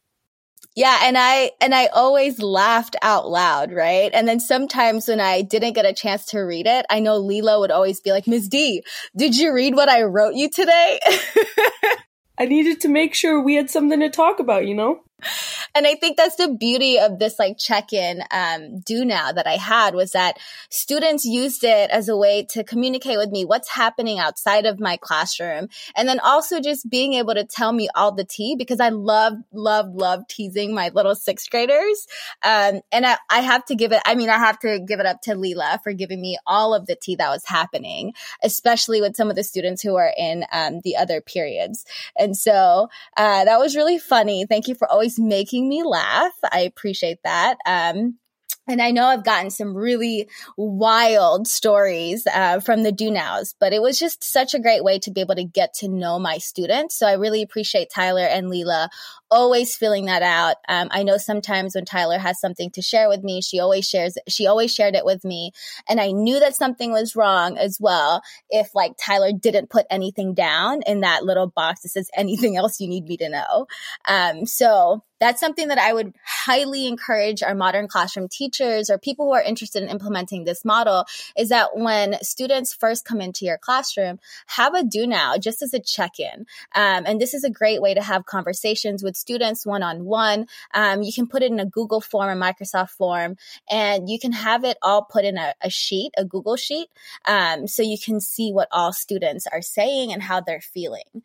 [0.77, 4.11] Yeah, and I and I always laughed out loud, right?
[4.13, 7.59] And then sometimes when I didn't get a chance to read it, I know Leela
[7.59, 8.49] would always be like, "Ms.
[8.49, 8.85] D,
[9.17, 11.01] did you read what I wrote you today?"
[12.39, 15.01] I needed to make sure we had something to talk about, you know?
[15.75, 19.57] And I think that's the beauty of this like check-in um, do now that I
[19.57, 20.39] had was that
[20.71, 24.97] students used it as a way to communicate with me what's happening outside of my
[24.97, 28.91] classroom, and then also just being able to tell me all the tea because I
[28.91, 32.07] love, love, love teasing my little sixth graders.
[32.43, 34.03] Um, and I, I have to give it.
[34.05, 36.87] I mean, I have to give it up to Leela for giving me all of
[36.87, 40.81] the tea that was happening, especially with some of the students who are in um,
[40.85, 41.85] the other periods.
[42.19, 44.47] And so uh, that was really funny.
[44.47, 46.33] Thank you for always making me laugh.
[46.53, 47.57] I appreciate that.
[47.67, 48.19] Um,
[48.67, 53.73] and I know I've gotten some really wild stories uh, from the do nows, but
[53.73, 56.39] it was just such a great way to be able to get to know my
[56.39, 56.97] students.
[56.97, 58.89] So I really appreciate Tyler and Leela
[59.31, 60.57] always filling that out.
[60.69, 64.17] Um, I know sometimes when Tyler has something to share with me, she always shares,
[64.29, 65.53] she always shared it with me.
[65.89, 70.35] And I knew that something was wrong as well if like Tyler didn't put anything
[70.35, 73.67] down in that little box that says anything else you need me to know.
[74.07, 79.27] Um, so that's something that I would highly encourage our modern classroom teachers or people
[79.27, 83.59] who are interested in implementing this model is that when students first come into your
[83.59, 86.47] classroom, have a do now just as a check in.
[86.75, 90.47] Um, and this is a great way to have conversations with students one on one.
[90.75, 93.37] You can put it in a Google form, a Microsoft form,
[93.71, 96.89] and you can have it all put in a, a sheet, a Google sheet,
[97.27, 101.23] um, so you can see what all students are saying and how they're feeling.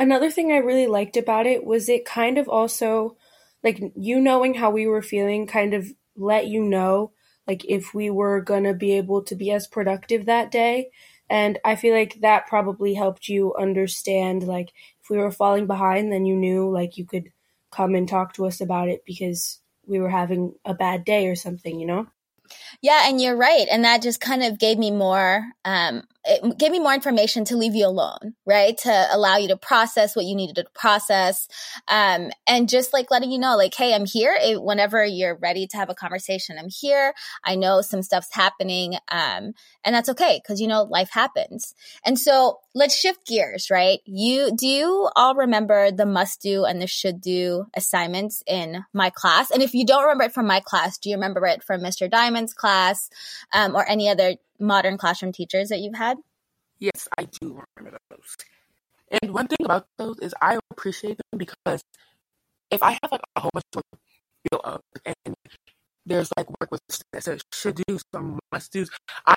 [0.00, 3.18] Another thing I really liked about it was it kind of also,
[3.62, 7.12] like, you knowing how we were feeling, kind of let you know,
[7.46, 10.88] like, if we were going to be able to be as productive that day.
[11.28, 16.10] And I feel like that probably helped you understand, like, if we were falling behind,
[16.10, 17.30] then you knew like you could
[17.70, 21.36] come and talk to us about it because we were having a bad day or
[21.36, 22.06] something, you know?
[22.82, 23.66] Yeah, and you're right.
[23.70, 27.56] And that just kind of gave me more um, it gave me more information to
[27.56, 28.76] leave you alone, right?
[28.78, 31.48] To allow you to process what you needed to process.
[31.88, 34.36] Um, and just like letting you know, like, hey, I'm here.
[34.38, 37.14] It, whenever you're ready to have a conversation, I'm here.
[37.42, 38.96] I know some stuff's happening.
[39.10, 41.74] Um, and that's okay because, you know, life happens.
[42.04, 44.00] And so let's shift gears, right?
[44.04, 49.08] You, do you all remember the must do and the should do assignments in my
[49.08, 49.50] class?
[49.50, 52.10] And if you don't remember it from my class, do you remember it from Mr.
[52.10, 53.08] Diamond's class,
[53.54, 56.18] um, or any other modern classroom teachers that you've had?
[56.78, 58.36] Yes, I do remember those.
[59.22, 61.82] And one thing about those is I appreciate them because
[62.70, 63.82] if I have like a whole bunch of
[64.50, 65.34] built up and
[66.06, 66.80] there's like work with
[67.12, 68.86] that should do some must do,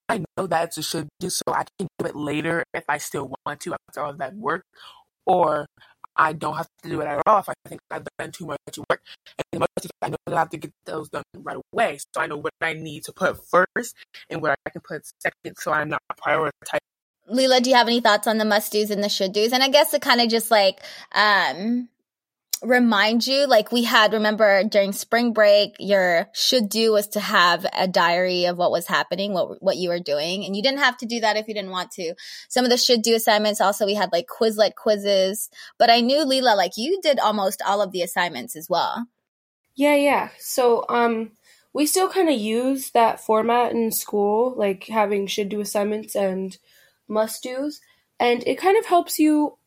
[0.10, 2.98] I know that it's a should do, so I can do it later if I
[2.98, 4.64] still want to after all that work,
[5.26, 5.66] or
[6.15, 8.58] I don't have to do it at all if I think I've done too much
[8.89, 9.02] work.
[9.52, 11.97] And most of I know that I have to get those done right away.
[11.97, 13.95] So I know what I need to put first
[14.30, 16.80] and what I can put second so I'm not prioritizing.
[17.32, 19.54] Leela, do you have any thoughts on the must do's and the should do's?
[19.54, 20.82] And I guess it kind of just like
[21.13, 21.89] um
[22.63, 27.65] remind you like we had remember during spring break your should do was to have
[27.73, 30.45] a diary of what was happening what what you were doing.
[30.45, 32.15] And you didn't have to do that if you didn't want to.
[32.49, 35.49] Some of the should do assignments also we had like quizlet quizzes.
[35.78, 39.08] But i knew leela like you did almost all of the assignments as well.
[39.76, 40.30] Yeah yeah.
[40.39, 41.32] So um
[41.73, 46.58] we still kind of use that format in school like having should do assignments and
[47.08, 47.82] must do's
[48.19, 49.58] and it kind of helps you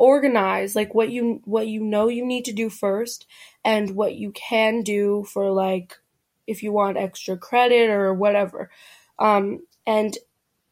[0.00, 3.26] organize like what you what you know you need to do first
[3.64, 5.98] and what you can do for like
[6.46, 8.70] if you want extra credit or whatever.
[9.18, 10.16] Um and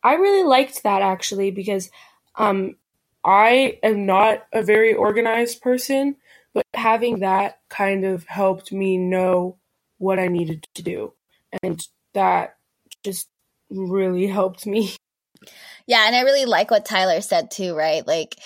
[0.03, 1.91] i really liked that actually because
[2.37, 2.77] um
[3.25, 6.15] i am not a very organized person
[6.53, 9.57] but having that kind of helped me know
[9.99, 11.13] what i needed to do.
[11.63, 12.57] And that
[13.05, 13.29] just
[13.71, 14.95] really helped me.
[15.87, 18.07] Yeah, and I really like what Tyler said too, right?
[18.07, 18.37] Like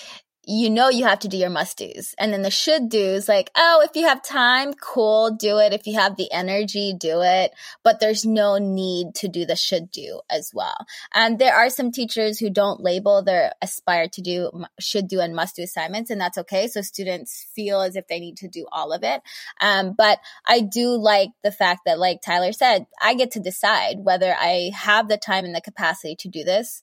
[0.45, 2.13] you know you have to do your must do's.
[2.17, 5.73] And then the should do's like, oh, if you have time, cool, do it.
[5.73, 7.51] If you have the energy, do it.
[7.83, 10.85] But there's no need to do the should do as well.
[11.13, 15.35] And there are some teachers who don't label their aspire to do, should do, and
[15.35, 16.67] must do assignments, and that's okay.
[16.67, 19.21] So students feel as if they need to do all of it.
[19.61, 23.97] Um, but I do like the fact that, like Tyler said, I get to decide
[23.99, 26.81] whether I have the time and the capacity to do this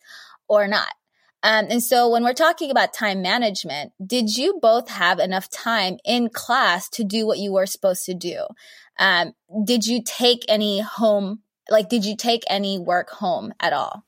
[0.48, 0.88] or not.
[1.42, 5.98] Um, and so when we're talking about time management, did you both have enough time
[6.04, 8.44] in class to do what you were supposed to do?
[8.98, 9.32] Um,
[9.64, 14.04] did you take any home, like, did you take any work home at all?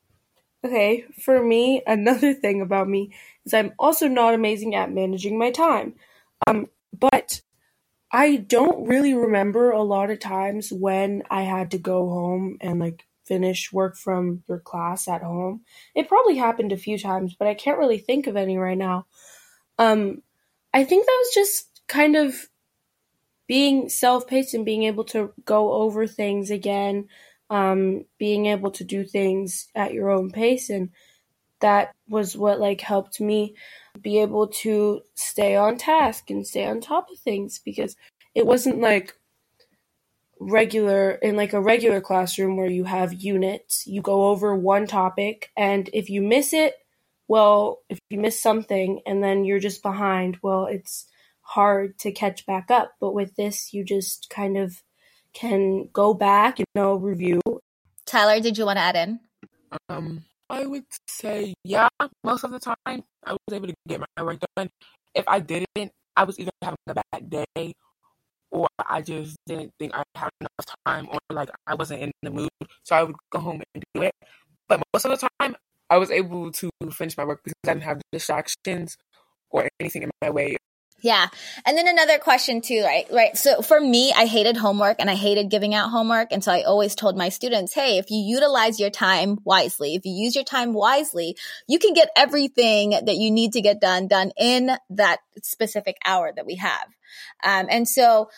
[0.64, 3.12] Okay, for me, another thing about me
[3.46, 5.94] is I'm also not amazing at managing my time.
[6.46, 7.40] Um, but
[8.10, 12.78] I don't really remember a lot of times when I had to go home and
[12.78, 15.62] like finish work from your class at home.
[15.94, 19.06] It probably happened a few times, but I can't really think of any right now.
[19.78, 20.22] Um,
[20.74, 22.34] I think that was just kind of
[23.46, 27.08] being self-paced and being able to go over things again,
[27.50, 30.90] um, being able to do things at your own pace, and
[31.60, 33.54] that was what like helped me
[34.00, 37.94] be able to stay on task and stay on top of things because
[38.34, 39.16] it wasn't like
[40.50, 45.50] regular in like a regular classroom where you have units you go over one topic
[45.56, 46.74] and if you miss it
[47.28, 51.06] well if you miss something and then you're just behind well it's
[51.42, 52.92] hard to catch back up.
[53.00, 54.82] But with this you just kind of
[55.34, 57.40] can go back you know review.
[58.06, 59.20] Tyler did you want to add in?
[59.88, 61.88] Um i would say yeah
[62.24, 62.76] most of the time
[63.24, 64.70] i was able to get my work done.
[65.14, 67.72] If i didn't i was either having a bad day
[68.52, 72.30] or I just didn't think I had enough time, or like I wasn't in the
[72.30, 72.50] mood,
[72.84, 74.12] so I would go home and do it.
[74.68, 75.56] But most of the time,
[75.90, 78.96] I was able to finish my work because I didn't have distractions
[79.50, 80.56] or anything in my way.
[81.02, 81.26] Yeah.
[81.66, 83.06] And then another question too, right?
[83.12, 83.36] Right.
[83.36, 86.28] So for me, I hated homework and I hated giving out homework.
[86.30, 90.06] And so I always told my students, Hey, if you utilize your time wisely, if
[90.06, 91.36] you use your time wisely,
[91.66, 96.32] you can get everything that you need to get done, done in that specific hour
[96.34, 96.86] that we have.
[97.42, 98.30] Um, and so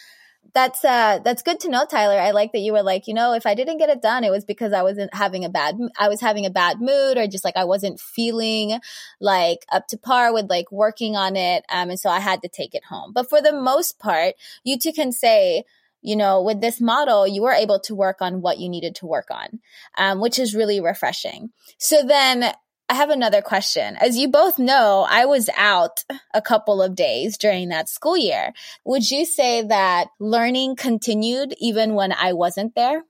[0.53, 3.33] that's uh that's good to know tyler i like that you were like you know
[3.33, 6.09] if i didn't get it done it was because i wasn't having a bad i
[6.09, 8.79] was having a bad mood or just like i wasn't feeling
[9.21, 12.49] like up to par with like working on it um and so i had to
[12.49, 15.65] take it home but for the most part you two can say
[16.05, 19.07] you know, with this model, you were able to work on what you needed to
[19.07, 19.59] work on,
[19.97, 21.49] um, which is really refreshing.
[21.79, 22.53] So then
[22.89, 23.97] I have another question.
[23.97, 26.05] As you both know, I was out
[26.35, 28.53] a couple of days during that school year.
[28.85, 33.05] Would you say that learning continued even when I wasn't there?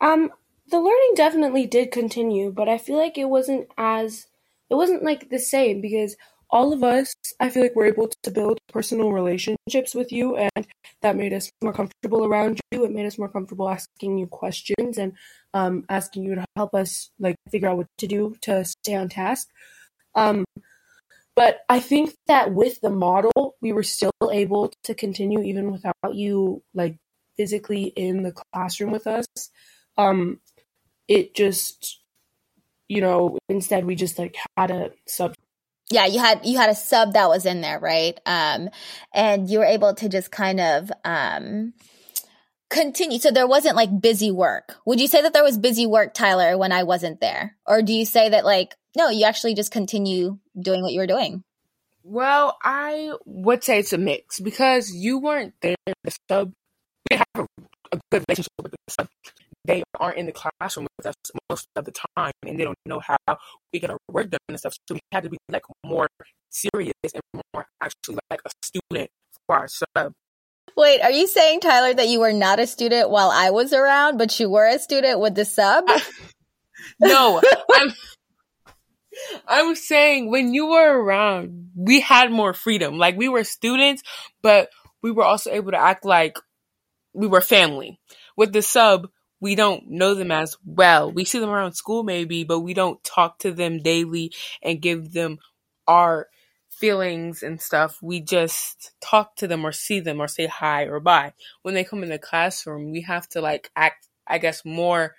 [0.00, 0.30] Um,
[0.68, 4.26] the learning definitely did continue, but I feel like it wasn't as
[4.70, 6.16] it wasn't like the same because
[6.54, 10.66] all of us, I feel like we're able to build personal relationships with you, and
[11.02, 12.84] that made us more comfortable around you.
[12.84, 15.14] It made us more comfortable asking you questions and
[15.52, 19.08] um, asking you to help us like figure out what to do to stay on
[19.08, 19.48] task.
[20.14, 20.44] Um,
[21.34, 26.14] but I think that with the model, we were still able to continue even without
[26.14, 26.96] you like
[27.36, 29.26] physically in the classroom with us.
[29.98, 30.38] Um,
[31.08, 32.00] it just,
[32.86, 35.33] you know, instead we just like had a sub
[35.90, 38.18] yeah you had you had a sub that was in there right?
[38.26, 38.68] Um
[39.12, 41.74] and you were able to just kind of um
[42.70, 43.18] continue.
[43.18, 44.76] So there wasn't like busy work.
[44.86, 47.56] Would you say that there was busy work tyler when i wasn't there?
[47.66, 51.06] Or do you say that like no you actually just continue doing what you were
[51.06, 51.44] doing?
[52.02, 54.40] Well i would say it's a mix.
[54.40, 56.52] Because you weren't there the sub
[57.10, 57.46] we have a,
[57.92, 59.08] a good relationship with the sub
[59.64, 61.14] they aren't in the classroom with us
[61.50, 63.38] most of the time and they don't know how
[63.72, 64.74] we get our work done and stuff.
[64.88, 66.08] So we had to be like more
[66.50, 69.10] serious and more actually like a student
[69.46, 70.12] for our sub.
[70.76, 74.18] Wait, are you saying, Tyler, that you were not a student while I was around,
[74.18, 75.84] but you were a student with the sub?
[77.00, 77.40] no,
[77.72, 77.92] I'm
[79.46, 82.98] I'm saying when you were around, we had more freedom.
[82.98, 84.02] Like we were students,
[84.42, 84.68] but
[85.02, 86.38] we were also able to act like
[87.12, 88.00] we were family.
[88.36, 89.08] With the sub,
[89.44, 91.12] we don't know them as well.
[91.12, 94.32] We see them around school maybe, but we don't talk to them daily
[94.62, 95.38] and give them
[95.86, 96.28] our
[96.70, 97.98] feelings and stuff.
[98.00, 101.34] We just talk to them or see them or say hi or bye.
[101.60, 105.14] When they come in the classroom, we have to like act, I guess, more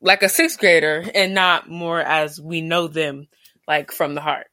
[0.00, 3.26] like a sixth grader and not more as we know them
[3.66, 4.46] like from the heart.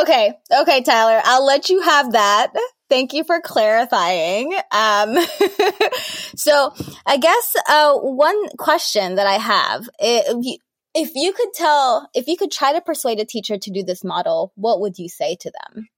[0.00, 0.32] Okay.
[0.60, 2.52] Okay, Tyler, I'll let you have that.
[2.88, 4.54] Thank you for clarifying.
[4.70, 5.16] Um,
[6.36, 6.72] so
[7.04, 10.58] I guess, uh, one question that I have, if you,
[10.94, 14.04] if you could tell, if you could try to persuade a teacher to do this
[14.04, 15.88] model, what would you say to them?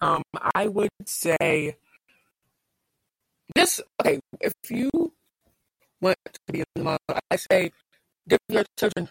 [0.00, 0.22] Um,
[0.54, 1.76] I would say
[3.54, 4.90] this, okay, if you
[6.00, 7.70] want to be the model, I say
[8.28, 9.08] give your children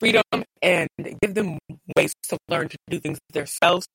[0.00, 0.22] freedom
[0.60, 0.88] and
[1.20, 1.58] give them
[1.96, 3.86] ways to learn to do things themselves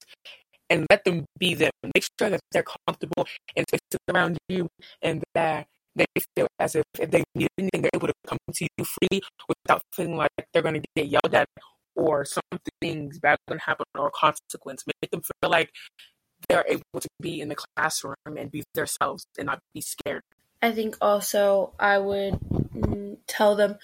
[0.69, 1.71] and let them be them.
[1.83, 4.67] Make sure that they're comfortable and spaces around you
[5.01, 8.67] and that they feel as if if they need anything, they're able to come to
[8.77, 11.47] you freely without feeling like they're going to get yelled at
[11.95, 14.83] or something's bad going to happen or consequence.
[15.01, 15.71] Make them feel like
[16.47, 20.21] they're able to be in the classroom and be themselves and not be scared.
[20.61, 22.39] I think also I would
[22.75, 23.77] mm, tell them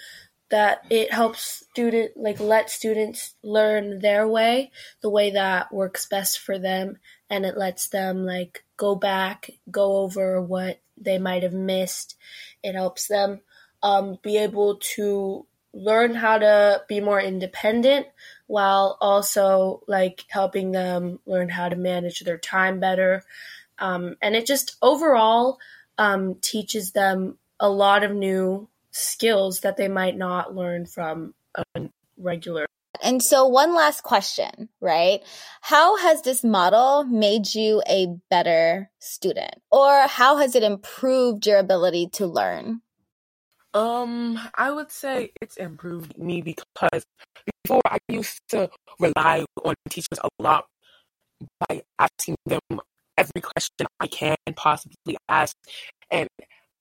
[0.49, 4.71] that it helps student like let students learn their way
[5.01, 6.97] the way that works best for them
[7.29, 12.15] and it lets them like go back go over what they might have missed.
[12.63, 13.41] It helps them
[13.81, 18.07] um, be able to learn how to be more independent
[18.47, 23.23] while also like helping them learn how to manage their time better.
[23.79, 25.57] Um, and it just overall
[25.97, 31.89] um, teaches them a lot of new skills that they might not learn from a
[32.17, 32.65] regular.
[33.01, 35.21] And so, one last question, right?
[35.61, 39.55] How has this model made you a better student?
[39.71, 42.81] Or how has it improved your ability to learn?
[43.73, 47.05] Um, I would say it's improved me because
[47.63, 48.69] before I used to
[48.99, 50.65] rely on teachers a lot
[51.67, 52.59] by asking them
[53.17, 55.55] every question I can possibly ask
[56.11, 56.29] and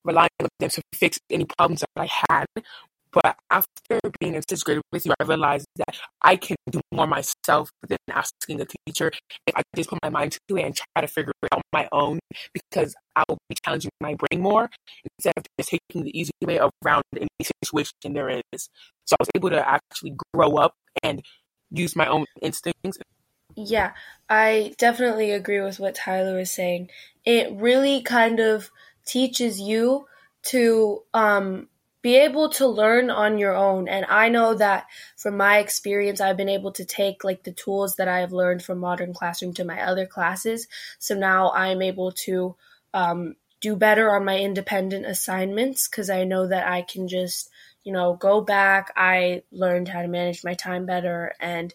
[0.04, 2.46] relying on them to fix any problems that I had.
[3.12, 7.06] But after being in sixth grade with you, I realized that I can do more
[7.06, 9.12] myself than asking a teacher.
[9.46, 11.62] If I just put my mind to it and try to figure it out on
[11.74, 12.20] my own,
[12.54, 14.70] because I will be challenging my brain more
[15.04, 18.68] instead of just taking the easy way around any situation there is.
[19.04, 20.72] So I was able to actually grow up
[21.02, 21.22] and
[21.70, 22.98] use my own instincts.
[23.54, 23.92] Yeah,
[24.30, 26.88] I definitely agree with what Tyler was saying.
[27.26, 28.70] It really kind of
[29.04, 30.06] teaches you
[30.44, 31.68] to um,
[32.02, 33.88] be able to learn on your own.
[33.88, 34.86] And I know that
[35.16, 38.62] from my experience, I've been able to take like the tools that I have learned
[38.62, 40.66] from Modern Classroom to my other classes.
[40.98, 42.56] So now I'm able to
[42.92, 47.48] um, do better on my independent assignments because I know that I can just,
[47.84, 48.92] you know, go back.
[48.96, 51.72] I learned how to manage my time better and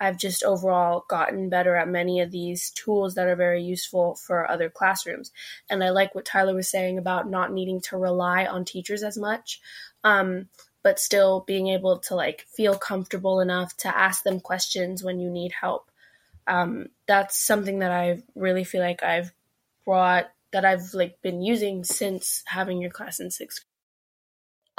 [0.00, 4.48] I've just overall gotten better at many of these tools that are very useful for
[4.48, 5.32] other classrooms.
[5.68, 9.18] And I like what Tyler was saying about not needing to rely on teachers as
[9.18, 9.60] much,
[10.04, 10.48] um,
[10.82, 15.30] but still being able to like feel comfortable enough to ask them questions when you
[15.30, 15.90] need help.
[16.46, 19.32] Um, that's something that I really feel like I've
[19.84, 23.67] brought that I've like been using since having your class in sixth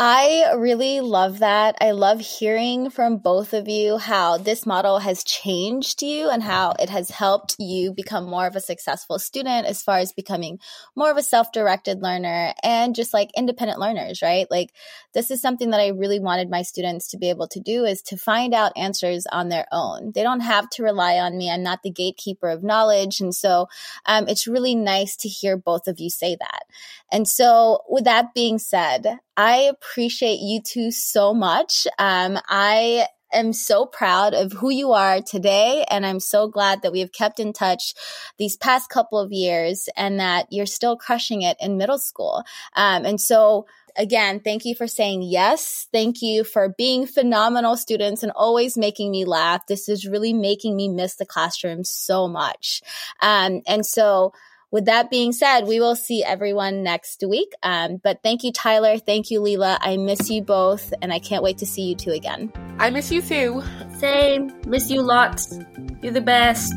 [0.02, 1.76] I really love that.
[1.82, 6.74] I love hearing from both of you how this model has changed you and how
[6.80, 10.60] it has helped you become more of a successful student as far as becoming
[10.96, 14.50] more of a self directed learner and just like independent learners, right?
[14.50, 14.70] Like,
[15.14, 18.02] this is something that I really wanted my students to be able to do is
[18.04, 20.14] to find out answers on their own.
[20.16, 21.52] They don't have to rely on me.
[21.52, 23.20] I'm not the gatekeeper of knowledge.
[23.20, 23.68] And so
[24.06, 26.64] um, it's really nice to hear both of you say that.
[27.12, 31.88] And so, with that being said, I appreciate you two so much.
[31.98, 35.86] Um, I am so proud of who you are today.
[35.90, 37.94] And I'm so glad that we have kept in touch
[38.38, 42.44] these past couple of years and that you're still crushing it in middle school.
[42.76, 43.66] Um, and so,
[43.96, 45.88] again, thank you for saying yes.
[45.94, 49.68] Thank you for being phenomenal students and always making me laugh.
[49.68, 52.82] This is really making me miss the classroom so much.
[53.22, 54.34] Um, and so,
[54.72, 57.52] with that being said, we will see everyone next week.
[57.64, 58.98] Um, but thank you, Tyler.
[58.98, 59.80] Thank you, Leela.
[59.82, 62.52] I miss you both, and I can't wait to see you two again.
[62.78, 63.64] I miss you too.
[63.98, 64.52] Same.
[64.68, 65.58] Miss you lots.
[66.02, 66.74] You're the best.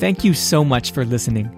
[0.00, 1.50] Thank you so much for listening.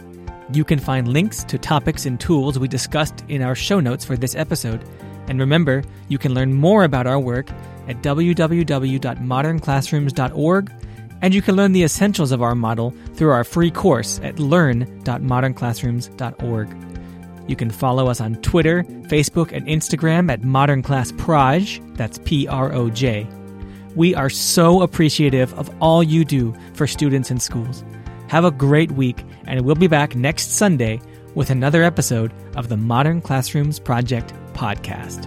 [0.53, 4.17] You can find links to topics and tools we discussed in our show notes for
[4.17, 4.85] this episode.
[5.29, 7.49] And remember, you can learn more about our work
[7.89, 10.73] at www.modernclassrooms.org
[11.27, 16.77] and you can learn the essentials of our model through our free course at learn.modernclassrooms.org.
[17.49, 21.83] You can follow us on Twitter, Facebook, and Instagram at Modern Class Proj.
[21.95, 23.27] That's P R O J.
[23.97, 27.83] We are so appreciative of all you do for students and schools.
[28.29, 31.01] Have a great week, and we'll be back next Sunday
[31.35, 35.27] with another episode of the Modern Classrooms Project podcast.